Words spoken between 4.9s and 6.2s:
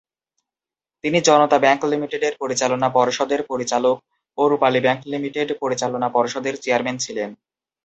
limited পরিচালনা